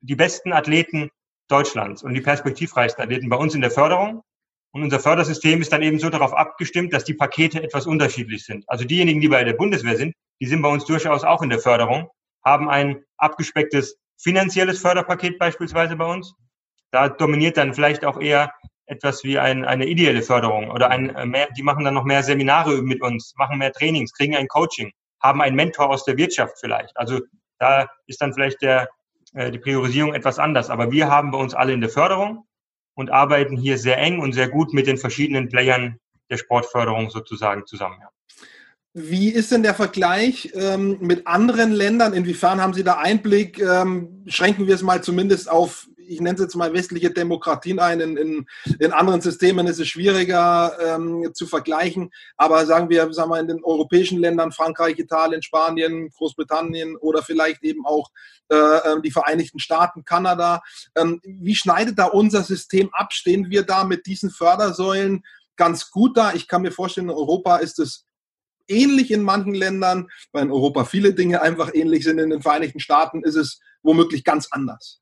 [0.02, 1.10] die besten Athleten
[1.48, 4.24] Deutschlands und die perspektivreichsten Athleten bei uns in der Förderung.
[4.72, 8.66] Und unser Fördersystem ist dann eben so darauf abgestimmt, dass die Pakete etwas unterschiedlich sind.
[8.68, 11.60] Also diejenigen, die bei der Bundeswehr sind, die sind bei uns durchaus auch in der
[11.60, 12.10] Förderung,
[12.44, 16.34] haben ein abgespecktes finanzielles Förderpaket beispielsweise bei uns.
[16.92, 18.54] Da dominiert dann vielleicht auch eher
[18.88, 22.24] etwas wie ein, eine ideelle Förderung oder ein, äh, mehr, die machen dann noch mehr
[22.24, 26.58] Seminare mit uns, machen mehr Trainings, kriegen ein Coaching, haben einen Mentor aus der Wirtschaft
[26.60, 26.96] vielleicht.
[26.96, 27.20] Also
[27.60, 28.90] da ist dann vielleicht der,
[29.34, 30.70] äh, die Priorisierung etwas anders.
[30.70, 32.46] Aber wir haben bei uns alle in der Förderung
[32.96, 37.66] und arbeiten hier sehr eng und sehr gut mit den verschiedenen Playern der Sportförderung sozusagen
[37.66, 37.98] zusammen.
[38.02, 38.10] Ja.
[38.98, 42.14] Wie ist denn der Vergleich ähm, mit anderen Ländern?
[42.14, 43.60] Inwiefern haben Sie da Einblick?
[43.60, 48.00] Ähm, schränken wir es mal zumindest auf ich nenne es jetzt mal westliche Demokratien ein.
[48.00, 48.46] In, in,
[48.80, 52.12] in anderen Systemen ist es schwieriger ähm, zu vergleichen.
[52.38, 57.64] Aber sagen wir, sagen wir in den europäischen Ländern, Frankreich, Italien, Spanien, Großbritannien oder vielleicht
[57.64, 58.10] eben auch
[58.50, 60.62] äh, ähm, die Vereinigten Staaten, Kanada.
[60.96, 63.14] Ähm, wie schneidet da unser System ab?
[63.14, 65.24] Stehen wir da mit diesen Fördersäulen
[65.56, 66.34] ganz gut da?
[66.34, 68.06] Ich kann mir vorstellen, in Europa ist es
[68.68, 72.20] ähnlich in manchen Ländern, weil in Europa viele Dinge einfach ähnlich sind.
[72.20, 75.02] In den Vereinigten Staaten ist es womöglich ganz anders.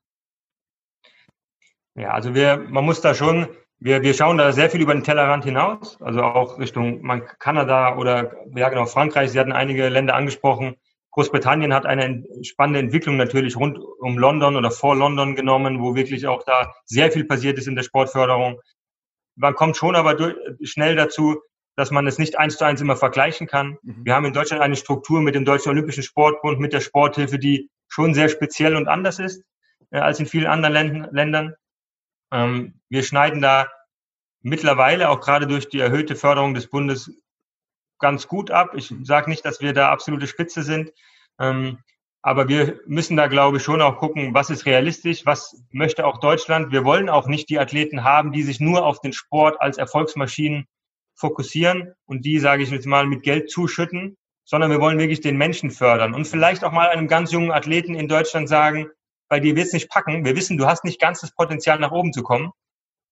[1.94, 5.04] Ja, also wir, man muss da schon, wir, wir schauen da sehr viel über den
[5.04, 7.02] Tellerrand hinaus, also auch Richtung
[7.38, 9.30] Kanada oder ja genau Frankreich.
[9.30, 10.76] Sie hatten einige Länder angesprochen.
[11.12, 16.26] Großbritannien hat eine spannende Entwicklung natürlich rund um London oder vor London genommen, wo wirklich
[16.26, 18.60] auch da sehr viel passiert ist in der Sportförderung.
[19.36, 21.40] Man kommt schon aber durch, schnell dazu,
[21.76, 23.78] dass man es nicht eins zu eins immer vergleichen kann.
[23.82, 24.04] Mhm.
[24.04, 27.70] Wir haben in Deutschland eine Struktur mit dem Deutschen Olympischen Sportbund, mit der Sporthilfe, die
[27.88, 29.44] schon sehr speziell und anders ist
[29.90, 31.54] äh, als in vielen anderen Ländern.
[32.34, 33.68] Ähm, wir schneiden da
[34.42, 37.10] mittlerweile auch gerade durch die erhöhte Förderung des Bundes
[38.00, 38.74] ganz gut ab.
[38.74, 40.92] Ich sage nicht, dass wir da absolute Spitze sind,
[41.38, 41.78] ähm,
[42.22, 46.18] aber wir müssen da, glaube ich, schon auch gucken, was ist realistisch, was möchte auch
[46.18, 46.72] Deutschland.
[46.72, 50.66] Wir wollen auch nicht die Athleten haben, die sich nur auf den Sport als Erfolgsmaschinen
[51.14, 55.36] fokussieren und die, sage ich jetzt mal, mit Geld zuschütten, sondern wir wollen wirklich den
[55.36, 58.88] Menschen fördern und vielleicht auch mal einem ganz jungen Athleten in Deutschland sagen,
[59.28, 61.92] bei dir wird es nicht packen, wir wissen, du hast nicht ganz das Potenzial nach
[61.92, 62.52] oben zu kommen,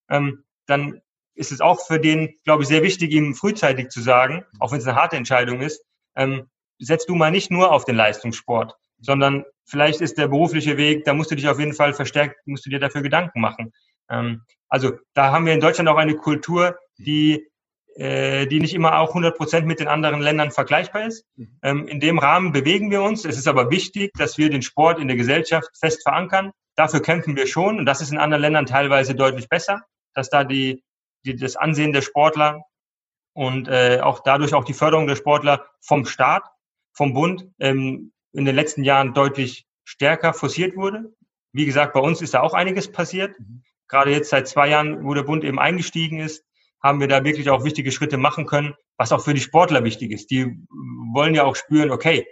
[0.08, 1.00] ähm, dann
[1.34, 4.78] ist es auch für den, glaube ich, sehr wichtig, ihm frühzeitig zu sagen, auch wenn
[4.78, 9.44] es eine harte Entscheidung ist, ähm, setz du mal nicht nur auf den Leistungssport, sondern
[9.64, 12.70] vielleicht ist der berufliche Weg, da musst du dich auf jeden Fall verstärkt, musst du
[12.70, 13.72] dir dafür Gedanken machen.
[14.10, 17.48] Ähm, also da haben wir in Deutschland auch eine Kultur, die
[17.96, 21.26] die nicht immer auch 100 Prozent mit den anderen Ländern vergleichbar ist.
[21.36, 21.58] Mhm.
[21.62, 23.24] Ähm, in dem Rahmen bewegen wir uns.
[23.24, 26.52] Es ist aber wichtig, dass wir den Sport in der Gesellschaft fest verankern.
[26.74, 29.82] Dafür kämpfen wir schon und das ist in anderen Ländern teilweise deutlich besser,
[30.14, 30.82] dass da die,
[31.26, 32.64] die das Ansehen der Sportler
[33.34, 36.44] und äh, auch dadurch auch die Förderung der Sportler vom Staat,
[36.94, 41.14] vom Bund ähm, in den letzten Jahren deutlich stärker forciert wurde.
[41.52, 43.38] Wie gesagt, bei uns ist da auch einiges passiert.
[43.38, 43.62] Mhm.
[43.88, 46.44] Gerade jetzt seit zwei Jahren, wo der Bund eben eingestiegen ist,
[46.82, 50.10] haben wir da wirklich auch wichtige Schritte machen können, was auch für die Sportler wichtig
[50.10, 50.30] ist.
[50.30, 50.58] Die
[51.12, 52.26] wollen ja auch spüren, okay,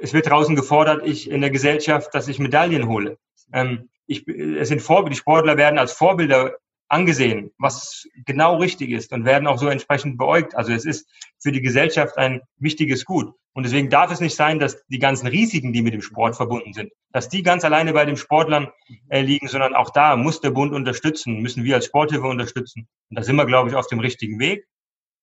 [0.00, 3.18] es wird draußen gefordert, ich in der Gesellschaft, dass ich Medaillen hole.
[3.52, 6.56] Ähm, ich, es sind Vorbilder, die Sportler werden als Vorbilder
[6.88, 10.54] angesehen, was genau richtig ist und werden auch so entsprechend beäugt.
[10.54, 11.08] Also es ist
[11.40, 13.32] für die Gesellschaft ein wichtiges Gut.
[13.54, 16.74] Und deswegen darf es nicht sein, dass die ganzen Risiken, die mit dem Sport verbunden
[16.74, 18.68] sind, dass die ganz alleine bei den Sportlern
[19.08, 22.86] äh, liegen, sondern auch da muss der Bund unterstützen, müssen wir als Sporthilfe unterstützen.
[23.08, 24.66] Und da sind wir, glaube ich, auf dem richtigen Weg.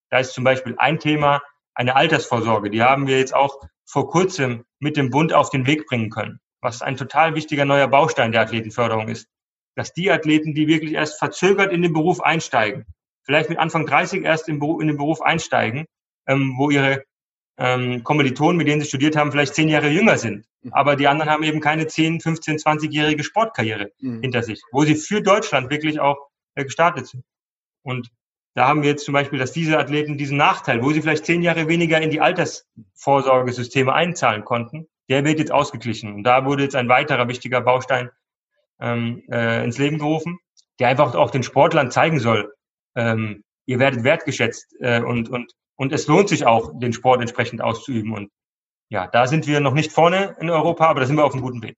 [0.10, 1.44] Da ist zum Beispiel ein Thema
[1.76, 2.70] eine Altersvorsorge.
[2.72, 6.40] Die haben wir jetzt auch vor kurzem mit dem Bund auf den Weg bringen können,
[6.62, 9.28] was ein total wichtiger neuer Baustein der Athletenförderung ist
[9.76, 12.86] dass die Athleten, die wirklich erst verzögert in den Beruf einsteigen,
[13.24, 15.86] vielleicht mit Anfang 30 erst in, den Beruf einsteigen,
[16.28, 17.04] ähm, wo ihre
[17.58, 20.46] ähm, Kommilitonen, mit denen sie studiert haben, vielleicht zehn Jahre jünger sind.
[20.62, 20.74] Mhm.
[20.74, 24.22] Aber die anderen haben eben keine 10, 15, 20-jährige Sportkarriere mhm.
[24.22, 26.18] hinter sich, wo sie für Deutschland wirklich auch
[26.56, 27.24] äh, gestartet sind.
[27.84, 28.10] Und
[28.56, 31.42] da haben wir jetzt zum Beispiel, dass diese Athleten diesen Nachteil, wo sie vielleicht zehn
[31.42, 36.14] Jahre weniger in die Altersvorsorgesysteme einzahlen konnten, der wird jetzt ausgeglichen.
[36.14, 38.10] Und da wurde jetzt ein weiterer wichtiger Baustein
[38.80, 40.40] ähm, äh, ins Leben gerufen,
[40.80, 42.54] der einfach auch den Sportlern zeigen soll,
[42.96, 47.62] ähm, ihr werdet wertgeschätzt äh, und, und, und es lohnt sich auch, den Sport entsprechend
[47.62, 48.14] auszuüben.
[48.14, 48.30] Und
[48.90, 51.42] ja, da sind wir noch nicht vorne in Europa, aber da sind wir auf einem
[51.42, 51.76] guten Weg.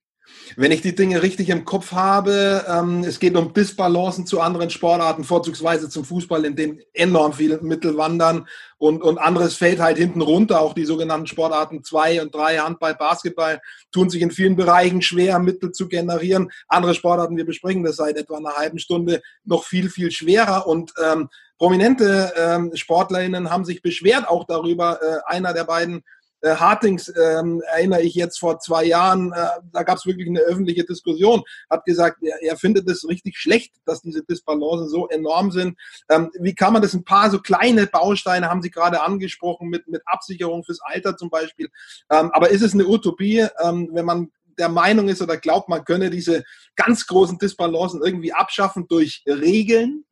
[0.56, 4.70] Wenn ich die Dinge richtig im Kopf habe, ähm, es geht um Disbalancen zu anderen
[4.70, 8.46] Sportarten, vorzugsweise zum Fußball, in dem enorm viele Mittel wandern
[8.78, 10.60] und, und anderes fällt halt hinten runter.
[10.60, 13.60] Auch die sogenannten Sportarten 2 und 3, Handball, Basketball,
[13.92, 16.50] tun sich in vielen Bereichen schwer, Mittel zu generieren.
[16.68, 20.92] Andere Sportarten, wir besprechen das seit etwa einer halben Stunde, noch viel, viel schwerer und
[21.02, 25.00] ähm, Prominente ähm, SportlerInnen haben sich beschwert auch darüber.
[25.00, 26.04] Äh, einer der beiden
[26.40, 30.40] äh, Hartings ähm, erinnere ich jetzt vor zwei Jahren, äh, da gab es wirklich eine
[30.40, 35.50] öffentliche Diskussion, hat gesagt, er, er findet es richtig schlecht, dass diese Disbalancen so enorm
[35.50, 35.78] sind.
[36.08, 39.88] Ähm, wie kann man das, ein paar so kleine Bausteine haben Sie gerade angesprochen, mit,
[39.88, 41.68] mit Absicherung fürs Alter zum Beispiel.
[42.10, 45.84] Ähm, aber ist es eine Utopie, ähm, wenn man der Meinung ist oder glaubt, man
[45.84, 46.44] könne diese
[46.76, 50.04] ganz großen Disbalancen irgendwie abschaffen durch Regeln?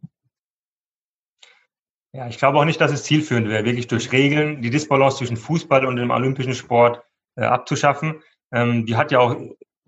[2.14, 5.37] Ja, ich glaube auch nicht, dass es zielführend wäre, wirklich durch Regeln die Disbalance zwischen
[5.37, 7.03] Fußball und dem olympischen Sport
[7.35, 8.22] äh, abzuschaffen.
[8.53, 9.37] Ähm, die hat ja auch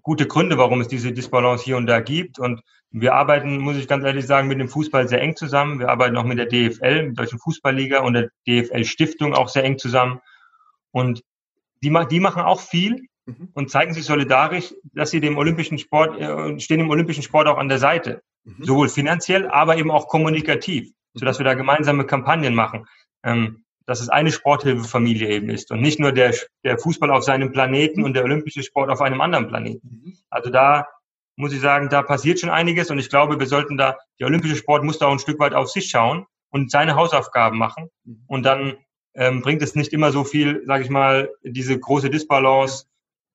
[0.03, 2.41] gute Gründe, warum es diese Disbalance hier und da gibt.
[2.41, 5.79] Und wir arbeiten, muss ich ganz ehrlich sagen, mit dem Fußball sehr eng zusammen.
[5.79, 9.49] Wir arbeiten auch mit der DFL, mit der Deutschen Fußballliga und der DFL Stiftung auch
[9.49, 10.21] sehr eng zusammen.
[10.91, 11.23] Und
[11.85, 13.51] die, die machen auch viel mhm.
[13.55, 17.59] und zeigen sich solidarisch, dass sie dem olympischen Sport, äh, stehen dem olympischen Sport auch
[17.59, 18.21] an der Seite.
[18.43, 18.65] Mhm.
[18.65, 22.87] Sowohl finanziell, aber eben auch kommunikativ sodass wir da gemeinsame Kampagnen machen,
[23.25, 27.53] ähm, dass es eine Sporthilfefamilie eben ist und nicht nur der, der Fußball auf seinem
[27.53, 30.03] Planeten und der olympische Sport auf einem anderen Planeten.
[30.05, 30.19] Mhm.
[30.29, 30.89] Also da
[31.37, 34.57] muss ich sagen, da passiert schon einiges und ich glaube, wir sollten da, der olympische
[34.57, 38.25] Sport muss da auch ein Stück weit auf sich schauen und seine Hausaufgaben machen mhm.
[38.27, 38.77] und dann
[39.15, 42.87] ähm, bringt es nicht immer so viel, sage ich mal, diese große Disbalance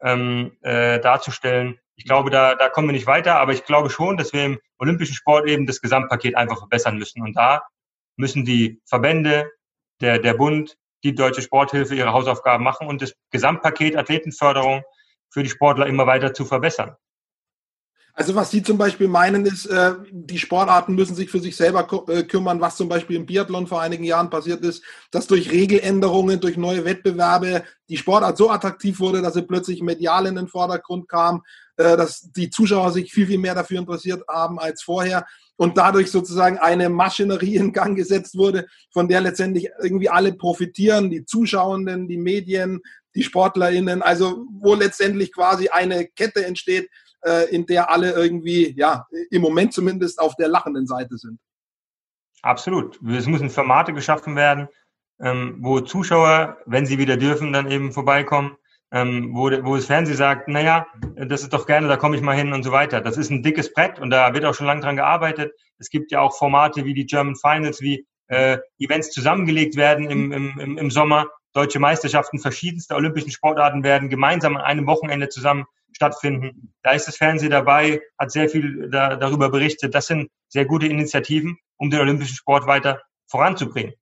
[0.01, 1.79] ähm, äh, darzustellen.
[1.95, 4.59] Ich glaube, da, da kommen wir nicht weiter, aber ich glaube schon, dass wir im
[4.79, 7.21] olympischen Sport eben das Gesamtpaket einfach verbessern müssen.
[7.21, 7.63] Und da
[8.21, 9.51] müssen die Verbände,
[9.99, 14.83] der, der Bund, die Deutsche Sporthilfe ihre Hausaufgaben machen und das Gesamtpaket Athletenförderung
[15.29, 16.95] für die Sportler immer weiter zu verbessern.
[18.13, 21.87] Also was Sie zum Beispiel meinen ist, äh, die Sportarten müssen sich für sich selber
[22.09, 26.41] äh, kümmern, was zum Beispiel im Biathlon vor einigen Jahren passiert ist, dass durch Regeländerungen,
[26.41, 31.07] durch neue Wettbewerbe die Sportart so attraktiv wurde, dass sie plötzlich medial in den Vordergrund
[31.07, 31.41] kam,
[31.77, 35.25] äh, dass die Zuschauer sich viel, viel mehr dafür interessiert haben als vorher
[35.61, 41.11] und dadurch sozusagen eine Maschinerie in Gang gesetzt wurde, von der letztendlich irgendwie alle profitieren,
[41.11, 42.81] die Zuschauenden, die Medien,
[43.13, 46.89] die SportlerInnen, also wo letztendlich quasi eine Kette entsteht,
[47.23, 51.37] äh, in der alle irgendwie, ja, im Moment zumindest auf der lachenden Seite sind.
[52.41, 52.99] Absolut.
[53.07, 54.67] Es müssen Formate geschaffen werden,
[55.19, 58.57] ähm, wo Zuschauer, wenn sie wieder dürfen, dann eben vorbeikommen,
[58.91, 62.35] ähm, wo, wo das Fernsehen sagt, naja, das ist doch gerne, da komme ich mal
[62.35, 63.01] hin und so weiter.
[63.01, 65.53] Das ist ein dickes Brett und da wird auch schon lange dran gearbeitet.
[65.77, 70.31] Es gibt ja auch Formate wie die German Finals, wie äh, Events zusammengelegt werden im,
[70.31, 71.27] im, im Sommer.
[71.53, 76.73] Deutsche Meisterschaften verschiedenster olympischen Sportarten werden gemeinsam an einem Wochenende zusammen stattfinden.
[76.83, 79.93] Da ist das Fernsehen dabei, hat sehr viel da, darüber berichtet.
[79.93, 83.93] Das sind sehr gute Initiativen, um den olympischen Sport weiter voranzubringen.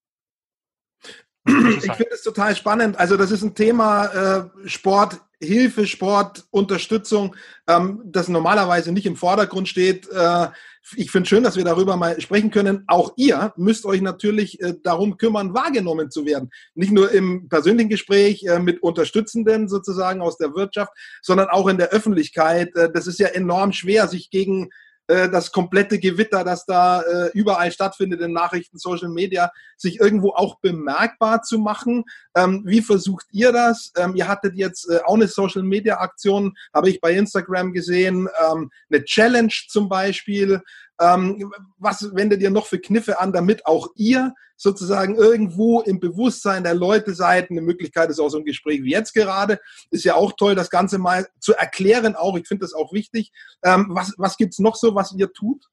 [1.45, 2.99] Ich finde es total spannend.
[2.99, 7.35] Also das ist ein Thema äh, Sport, Hilfe, Sport, Unterstützung,
[7.67, 10.09] ähm, das normalerweise nicht im Vordergrund steht.
[10.09, 10.47] Äh,
[10.95, 12.83] ich finde schön, dass wir darüber mal sprechen können.
[12.87, 16.49] Auch ihr müsst euch natürlich äh, darum kümmern, wahrgenommen zu werden.
[16.75, 21.77] Nicht nur im persönlichen Gespräch äh, mit Unterstützenden sozusagen aus der Wirtschaft, sondern auch in
[21.77, 22.75] der Öffentlichkeit.
[22.75, 24.69] Äh, das ist ja enorm schwer, sich gegen
[25.09, 30.29] äh, das komplette Gewitter, das da äh, überall stattfindet in Nachrichten, Social Media, sich irgendwo
[30.29, 32.03] auch bemerkbar zu machen.
[32.35, 33.91] Ähm, wie versucht ihr das?
[33.97, 38.29] Ähm, ihr hattet jetzt äh, auch eine Social Media Aktion, habe ich bei Instagram gesehen,
[38.51, 40.61] ähm, eine Challenge zum Beispiel.
[40.99, 46.63] Ähm, was wendet ihr noch für Kniffe an, damit auch ihr sozusagen irgendwo im Bewusstsein
[46.63, 47.49] der Leute seid?
[47.49, 49.59] Eine Möglichkeit ist auch so ein Gespräch wie jetzt gerade.
[49.91, 52.37] Ist ja auch toll, das Ganze mal zu erklären auch.
[52.37, 53.31] Ich finde das auch wichtig.
[53.63, 55.65] Ähm, was was gibt's noch so, was ihr tut?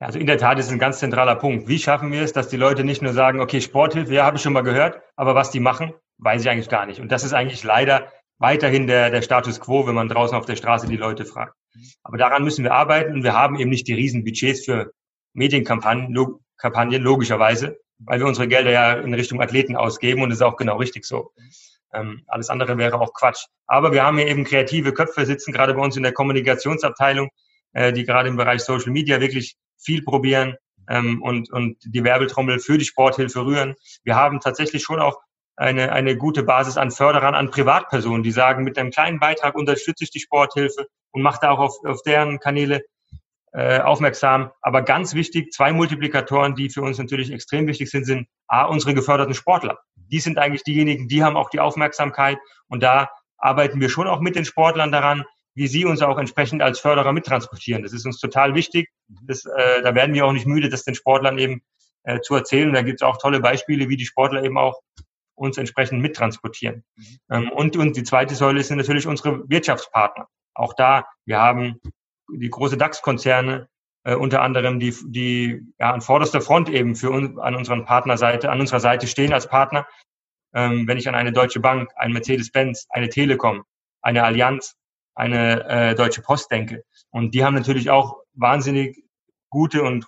[0.00, 1.66] Also in der Tat ist es ein ganz zentraler Punkt.
[1.66, 4.42] Wie schaffen wir es, dass die Leute nicht nur sagen, okay, Sporthilfe, ja, habe ich
[4.42, 7.00] schon mal gehört, aber was die machen, weiß ich eigentlich gar nicht.
[7.00, 10.56] Und das ist eigentlich leider weiterhin der, der Status quo, wenn man draußen auf der
[10.56, 11.54] Straße die Leute fragt.
[12.02, 14.92] Aber daran müssen wir arbeiten und wir haben eben nicht die riesen Budgets für
[15.32, 20.38] Medienkampagnen, log Kampagnen, logischerweise, weil wir unsere Gelder ja in Richtung Athleten ausgeben und das
[20.38, 21.32] ist auch genau richtig so.
[21.92, 23.46] Ähm, alles andere wäre auch Quatsch.
[23.66, 27.30] Aber wir haben hier eben kreative Köpfe sitzen, gerade bei uns in der Kommunikationsabteilung,
[27.72, 30.56] äh, die gerade im Bereich Social Media wirklich viel probieren
[30.88, 33.74] ähm, und, und die Werbetrommel für die Sporthilfe rühren.
[34.02, 35.18] Wir haben tatsächlich schon auch
[35.56, 40.04] eine, eine gute Basis an Förderern, an Privatpersonen, die sagen, mit einem kleinen Beitrag unterstütze
[40.04, 42.82] ich die Sporthilfe und mache da auch auf, auf deren Kanäle
[43.52, 44.50] äh, aufmerksam.
[44.62, 48.94] Aber ganz wichtig, zwei Multiplikatoren, die für uns natürlich extrem wichtig sind, sind A, unsere
[48.94, 49.78] geförderten Sportler.
[49.94, 52.38] Die sind eigentlich diejenigen, die haben auch die Aufmerksamkeit
[52.68, 56.62] und da arbeiten wir schon auch mit den Sportlern daran, wie sie uns auch entsprechend
[56.62, 57.84] als Förderer mittransportieren.
[57.84, 58.88] Das ist uns total wichtig.
[59.22, 61.62] Das, äh, da werden wir auch nicht müde, das den Sportlern eben
[62.02, 62.72] äh, zu erzählen.
[62.72, 64.80] Da gibt es auch tolle Beispiele, wie die Sportler eben auch
[65.34, 66.84] uns entsprechend mittransportieren.
[66.96, 67.18] Mhm.
[67.30, 70.28] Ähm, und, und die zweite Säule sind natürlich unsere Wirtschaftspartner.
[70.54, 71.80] Auch da, wir haben
[72.32, 73.68] die große DAX-Konzerne,
[74.04, 78.50] äh, unter anderem, die, die ja, an vorderster Front eben für uns, an unserer Partnerseite,
[78.50, 79.86] an unserer Seite stehen als Partner.
[80.54, 83.64] Ähm, wenn ich an eine Deutsche Bank, ein Mercedes-Benz, eine Telekom,
[84.02, 84.76] eine Allianz,
[85.14, 86.84] eine äh, Deutsche Post denke.
[87.10, 89.04] Und die haben natürlich auch wahnsinnig
[89.48, 90.06] gute und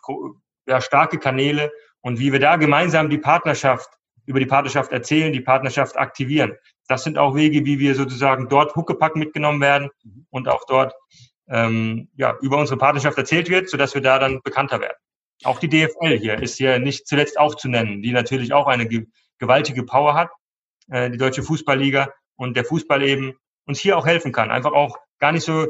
[0.66, 1.72] ja, starke Kanäle.
[2.00, 3.88] Und wie wir da gemeinsam die Partnerschaft
[4.26, 6.54] über die Partnerschaft erzählen, die Partnerschaft aktivieren.
[6.88, 9.90] Das sind auch Wege, wie wir sozusagen dort Huckepack mitgenommen werden
[10.30, 10.94] und auch dort
[11.48, 14.96] ähm, ja, über unsere Partnerschaft erzählt wird, sodass wir da dann bekannter werden.
[15.44, 18.86] Auch die DFL hier ist hier nicht zuletzt auch zu nennen, die natürlich auch eine
[18.86, 19.06] ge
[19.38, 20.30] gewaltige Power hat,
[20.90, 23.34] äh, die Deutsche Fußballliga und der Fußball eben
[23.66, 24.50] uns hier auch helfen kann.
[24.50, 25.66] Einfach auch gar nicht so,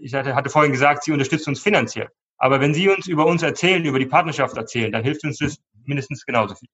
[0.00, 2.10] ich hatte, hatte vorhin gesagt, sie unterstützt uns finanziell.
[2.38, 5.58] Aber wenn Sie uns über uns erzählen, über die Partnerschaft erzählen, dann hilft uns das
[5.84, 6.68] mindestens genauso viel.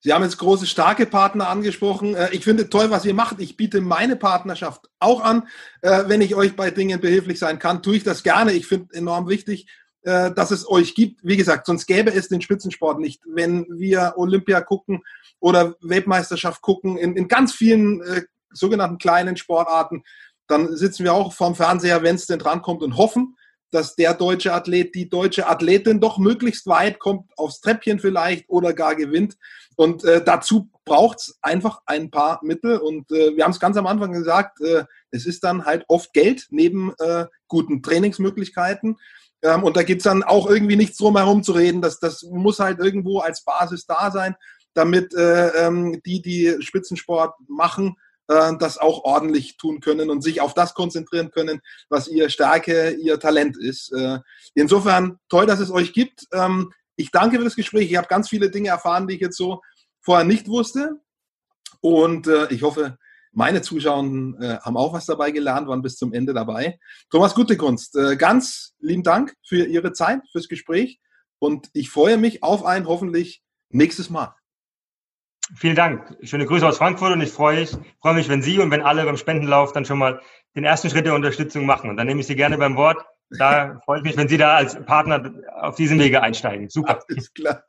[0.00, 2.14] Sie haben jetzt große, starke Partner angesprochen.
[2.14, 3.40] Äh, ich finde toll, was ihr macht.
[3.40, 5.48] Ich biete meine Partnerschaft auch an.
[5.82, 8.52] Äh, wenn ich euch bei Dingen behilflich sein kann, tue ich das gerne.
[8.52, 9.66] Ich finde enorm wichtig,
[10.02, 11.20] äh, dass es euch gibt.
[11.24, 13.22] Wie gesagt, sonst gäbe es den Spitzensport nicht.
[13.26, 15.02] Wenn wir Olympia gucken
[15.40, 18.02] oder Weltmeisterschaft gucken, in, in ganz vielen
[18.50, 20.02] sogenannten kleinen Sportarten,
[20.46, 23.36] dann sitzen wir auch vorm Fernseher, wenn es denn drankommt und hoffen,
[23.70, 28.72] dass der deutsche Athlet, die deutsche Athletin doch möglichst weit kommt, aufs Treppchen vielleicht oder
[28.72, 29.36] gar gewinnt.
[29.76, 32.78] Und äh, dazu braucht es einfach ein paar Mittel.
[32.78, 36.12] Und äh, wir haben es ganz am Anfang gesagt, äh, es ist dann halt oft
[36.12, 38.96] Geld neben äh, guten Trainingsmöglichkeiten.
[39.42, 41.82] Ähm, und da gibt es dann auch irgendwie nichts drum herum zu reden.
[41.82, 44.34] Das, das muss halt irgendwo als Basis da sein,
[44.74, 47.96] damit äh, ähm, die, die Spitzensport machen,
[48.28, 52.90] äh, das auch ordentlich tun können und sich auf das konzentrieren können, was ihr Stärke,
[52.90, 53.92] ihr Talent ist.
[53.92, 54.18] Äh,
[54.54, 56.26] insofern toll, dass es euch gibt.
[56.32, 57.90] Ähm, ich danke für das Gespräch.
[57.90, 59.60] Ich habe ganz viele Dinge erfahren, die ich jetzt so
[60.00, 61.00] vorher nicht wusste.
[61.80, 62.98] Und äh, ich hoffe,
[63.32, 64.04] meine Zuschauer
[64.40, 66.78] äh, haben auch was dabei gelernt, waren bis zum Ende dabei.
[67.10, 70.98] Thomas Guttekunst, äh, ganz lieben Dank für Ihre Zeit, fürs Gespräch.
[71.38, 74.34] Und ich freue mich auf ein hoffentlich nächstes Mal.
[75.56, 76.16] Vielen Dank.
[76.22, 79.04] Schöne Grüße aus Frankfurt und ich freue mich, freue mich, wenn Sie und wenn alle
[79.04, 80.20] beim Spendenlauf dann schon mal
[80.54, 81.88] den ersten Schritt der Unterstützung machen.
[81.88, 82.98] Und dann nehme ich Sie gerne beim Wort.
[83.30, 86.68] Da freue ich mich, wenn Sie da als Partner auf diesem Wege einsteigen.
[86.68, 87.00] Super.
[87.08, 87.64] Alles klar.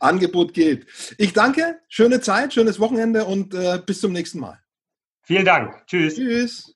[0.00, 0.86] Angebot gilt.
[1.18, 1.80] Ich danke.
[1.88, 4.58] Schöne Zeit, schönes Wochenende und äh, bis zum nächsten Mal.
[5.22, 5.86] Vielen Dank.
[5.86, 6.16] Tschüss.
[6.16, 6.74] Tschüss.